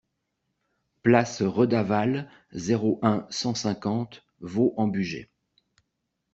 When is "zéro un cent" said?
2.53-3.53